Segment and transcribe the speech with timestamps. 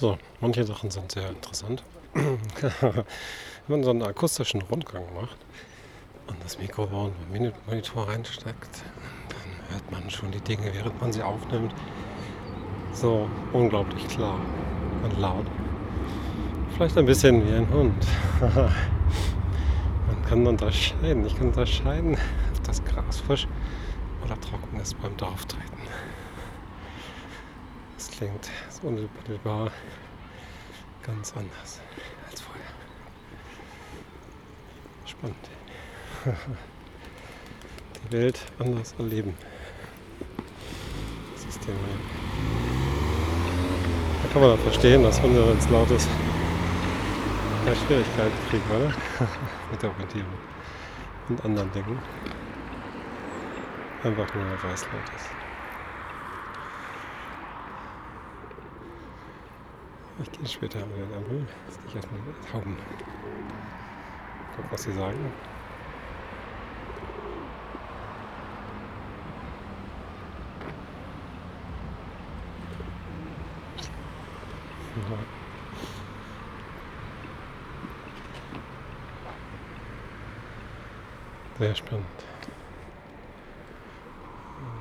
[0.00, 1.82] So, manche Sachen sind sehr interessant.
[2.14, 3.04] Wenn
[3.68, 5.36] man so einen akustischen Rundgang macht
[6.26, 8.82] und das Mikrofon im Monitor reinsteckt,
[9.28, 11.74] dann hört man schon die Dinge, während man sie aufnimmt.
[12.94, 14.40] So unglaublich klar
[15.04, 15.44] und laut.
[16.76, 18.06] Vielleicht ein bisschen wie ein Hund.
[18.40, 21.26] man kann unterscheiden.
[21.26, 22.16] Ich kann unterscheiden,
[22.56, 23.46] ob das Gras frisch
[24.24, 25.82] oder trocken ist beim Dorftreten.
[27.98, 28.48] Das klingt
[28.80, 29.70] so unmittelbar
[31.02, 31.80] ganz anders
[32.30, 32.64] als vorher.
[35.04, 35.36] Spannend.
[38.04, 39.34] Die Welt anders erleben.
[41.34, 41.74] Das ist der
[44.22, 46.08] Da kann man dann verstehen, dass Hunde, wenn es laut ist,
[47.64, 48.88] keine Schwierigkeiten kriegen, oder?
[49.70, 50.38] Mit der Orientierung
[51.28, 51.98] und anderen Dingen.
[54.02, 55.49] Einfach nur, weil es laut ist.
[60.22, 61.46] Ich gehe später an den Ampel.
[61.66, 62.20] Jetzt gehe ich erstmal
[62.52, 62.76] Tauben.
[64.56, 65.18] Guck, was sie sagen.
[81.58, 82.06] Sehr spannend.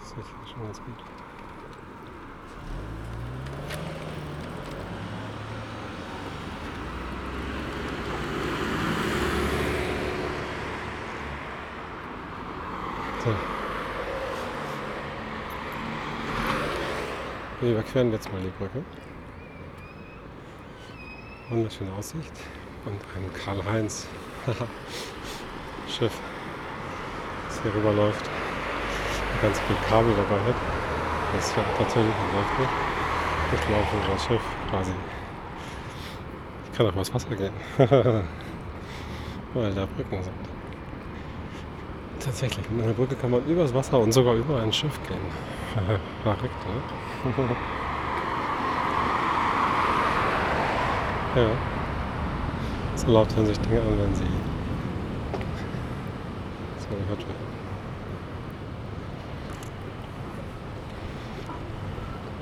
[0.00, 1.21] Das ist schon ganz gut.
[13.24, 13.30] So.
[17.60, 18.82] Wir überqueren jetzt mal die Brücke.
[21.48, 22.32] Wunderschöne Aussicht
[22.84, 24.08] und ein Karl-Heinz
[25.88, 26.18] Schiff,
[27.46, 28.28] das hier rüberläuft.
[29.40, 30.56] Ganz viel Kabel dabei hat.
[31.36, 32.70] Das fährt natürlich und läuft nicht.
[33.54, 34.92] Ich laufe das Schiff quasi.
[36.64, 37.52] Ich kann auch übers Wasser gehen.
[39.54, 40.61] Weil da Brücken sind.
[42.24, 45.18] Tatsächlich, mit einer Brücke kann man übers Wasser und sogar über ein Schiff gehen.
[46.22, 46.80] Verrückt, ne?
[51.42, 51.48] ja.
[52.94, 54.22] So laut hören sich Dinge an, wenn sie
[56.78, 57.52] so gehört werden.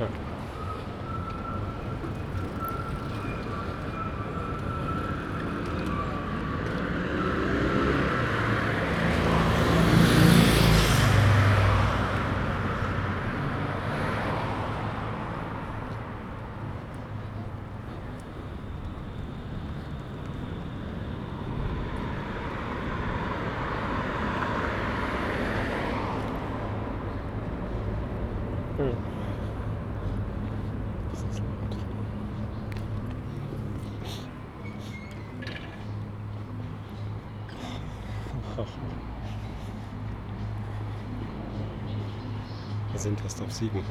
[0.00, 0.29] Ja.
[28.80, 28.96] Hm.
[42.92, 43.84] Wir sind erst auf sieben.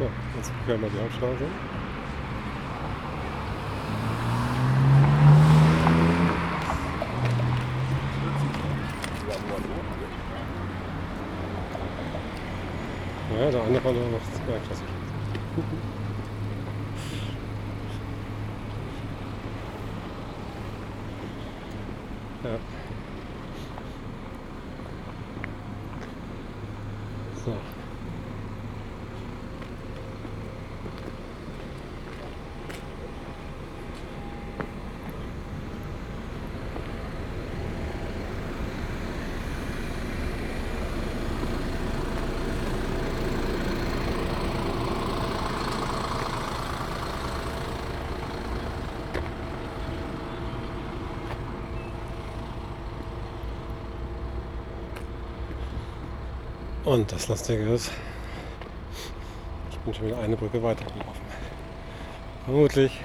[0.00, 1.44] So, jetzt queren wir die Hauptstraße.
[13.38, 14.86] Ja, der andere war noch zweiklassig.
[22.42, 22.58] Ja.
[27.44, 27.52] So.
[56.90, 57.92] Und das Lustige ist,
[59.70, 61.22] ich bin schon wieder eine Brücke weitergelaufen.
[62.44, 63.00] Vermutlich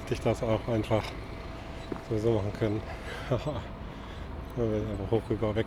[0.00, 1.02] hätte ich das auch einfach
[2.08, 2.82] sowieso machen können.
[3.28, 5.66] Dann wäre ich einfach hochgegangen weg.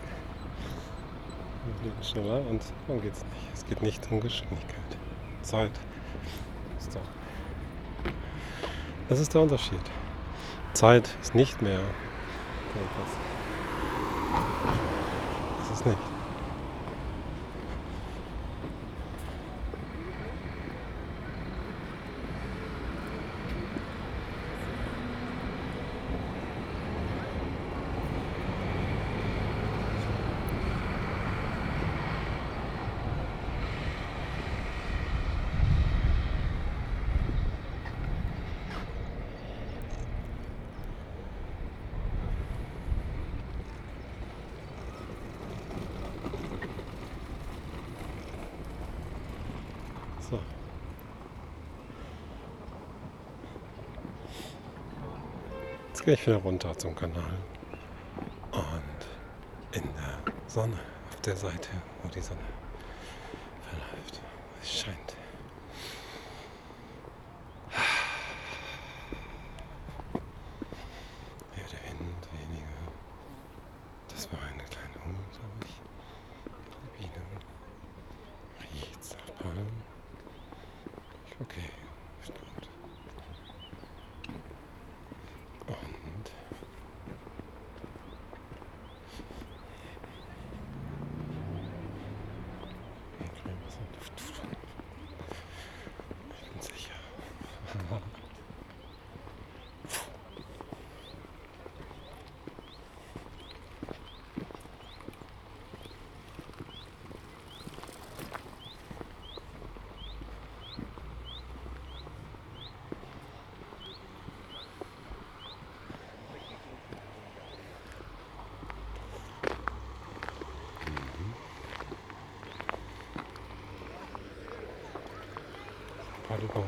[1.64, 3.54] Wir fliegen schneller und dann geht's nicht.
[3.54, 4.98] Es geht nicht um Geschwindigkeit.
[5.44, 5.72] Zeit
[6.80, 7.00] ist da.
[9.10, 9.80] Das ist der Unterschied.
[10.74, 11.82] Zeit ist nicht mehr.
[15.60, 16.00] Das ist nicht.
[50.30, 50.40] So.
[55.94, 57.38] Jetzt gehe ich wieder runter zum Kanal.
[58.52, 61.70] Und in der Sonne, auf der Seite,
[62.02, 62.40] wo die Sonne
[63.70, 64.20] verläuft,
[64.64, 65.13] es scheint.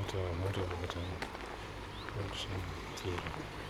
[0.07, 1.01] 就摸着一张
[2.15, 2.49] 陌生
[2.95, 3.64] 的脸。